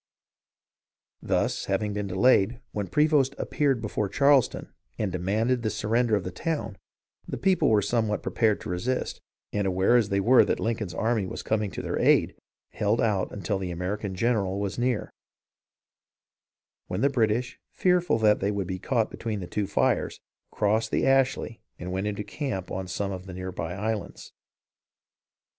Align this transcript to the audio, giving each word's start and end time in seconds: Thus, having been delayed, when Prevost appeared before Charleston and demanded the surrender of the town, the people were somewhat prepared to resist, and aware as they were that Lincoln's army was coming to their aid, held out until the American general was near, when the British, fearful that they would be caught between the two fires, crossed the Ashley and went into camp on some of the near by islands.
Thus, 1.21 1.65
having 1.65 1.93
been 1.93 2.07
delayed, 2.07 2.59
when 2.71 2.87
Prevost 2.87 3.35
appeared 3.37 3.83
before 3.83 4.09
Charleston 4.09 4.73
and 4.97 5.11
demanded 5.11 5.61
the 5.61 5.69
surrender 5.69 6.15
of 6.15 6.23
the 6.23 6.31
town, 6.31 6.79
the 7.27 7.37
people 7.37 7.69
were 7.69 7.83
somewhat 7.83 8.23
prepared 8.23 8.59
to 8.61 8.69
resist, 8.69 9.21
and 9.53 9.67
aware 9.67 9.95
as 9.95 10.09
they 10.09 10.19
were 10.19 10.43
that 10.43 10.59
Lincoln's 10.59 10.95
army 10.95 11.27
was 11.27 11.43
coming 11.43 11.69
to 11.69 11.83
their 11.83 11.99
aid, 11.99 12.35
held 12.71 12.99
out 12.99 13.31
until 13.31 13.59
the 13.59 13.69
American 13.69 14.15
general 14.15 14.59
was 14.59 14.79
near, 14.79 15.11
when 16.87 17.01
the 17.01 17.07
British, 17.11 17.59
fearful 17.69 18.17
that 18.17 18.39
they 18.39 18.49
would 18.49 18.65
be 18.65 18.79
caught 18.79 19.11
between 19.11 19.39
the 19.39 19.45
two 19.45 19.67
fires, 19.67 20.19
crossed 20.49 20.89
the 20.89 21.05
Ashley 21.05 21.61
and 21.77 21.91
went 21.91 22.07
into 22.07 22.23
camp 22.23 22.71
on 22.71 22.87
some 22.87 23.11
of 23.11 23.27
the 23.27 23.33
near 23.35 23.51
by 23.51 23.73
islands. 23.75 24.33